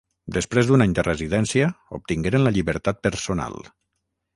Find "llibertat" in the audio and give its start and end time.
2.59-3.09